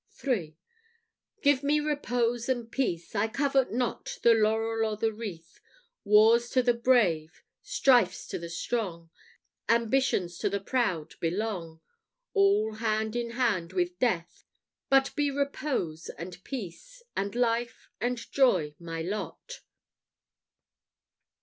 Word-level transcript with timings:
III. 0.27 0.57
Give 1.43 1.61
me 1.61 1.79
repose 1.79 2.49
and 2.49 2.71
peace! 2.71 3.13
I 3.13 3.27
covet 3.27 3.71
not 3.71 4.17
The 4.23 4.33
laurel 4.33 4.83
or 4.91 4.97
the 4.97 5.13
wreath, 5.13 5.59
Wars 6.03 6.49
to 6.49 6.63
the 6.63 6.73
brave, 6.73 7.43
strifes 7.61 8.25
to 8.29 8.39
the 8.39 8.49
strong, 8.49 9.11
Ambitions 9.69 10.39
to 10.39 10.49
the 10.49 10.59
proud 10.59 11.13
belong 11.19 11.81
All 12.33 12.73
hand 12.73 13.15
in 13.15 13.33
hand 13.37 13.73
with 13.73 13.99
death. 13.99 14.43
But 14.89 15.15
be 15.15 15.29
repose, 15.29 16.09
and 16.09 16.43
peace, 16.43 17.03
And 17.15 17.35
life, 17.35 17.87
and 17.99 18.17
joy, 18.31 18.73
my 18.79 19.03
lot! 19.03 19.61